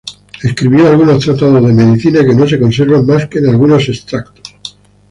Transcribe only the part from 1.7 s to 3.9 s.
medicina que no se conservan más que en algunos